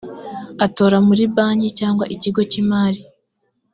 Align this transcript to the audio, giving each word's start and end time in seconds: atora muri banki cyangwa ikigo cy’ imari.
atora 0.65 0.97
muri 1.07 1.23
banki 1.35 1.69
cyangwa 1.79 2.05
ikigo 2.15 2.41
cy’ 2.51 2.57
imari. 2.61 3.01